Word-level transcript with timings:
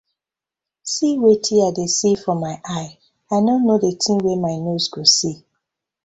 See 0.91 1.13
wetin 1.23 1.59
I 1.67 1.69
dey 1.77 1.89
see 1.97 2.15
for 2.23 2.35
my 2.47 2.53
eye, 2.79 2.91
I 3.33 3.37
no 3.45 3.53
no 3.67 3.75
di 3.83 3.91
tin 4.03 4.17
wey 4.25 4.37
my 4.45 4.55
nose 4.65 4.87
go 4.93 5.03
see. 5.15 5.35